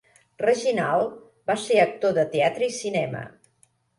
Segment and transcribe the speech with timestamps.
[0.43, 1.11] Reginald
[1.51, 3.25] va ser actor de teatre i cinema.